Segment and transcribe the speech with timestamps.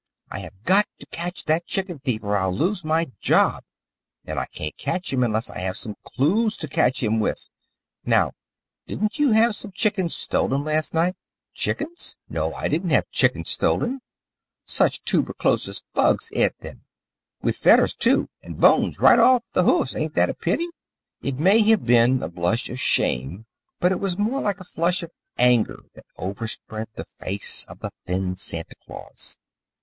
[0.31, 3.63] I have got to catch that chicken thief or I'll lose my job,
[4.25, 7.51] and I can't catch him unless I have some clues to catch him with.
[8.03, 8.31] Now,
[8.87, 11.17] didn't you have some chickens stolen last night?"
[11.53, 12.09] "Chickens?" asked Mrs.
[12.09, 12.31] Gratz.
[12.33, 14.01] "No, I didn't have chickens stolen.
[14.65, 16.83] Such toober chlosis bugs eat them.
[17.43, 18.27] With fedders, too.
[18.41, 18.97] And bones.
[18.99, 20.67] Right off the hoofs, ain't it a pity?"
[21.21, 23.45] It may have been a blush of shame,
[23.79, 27.91] but it was more like a flush of anger, that overspread the face of the
[28.07, 29.37] thin Santa Claus.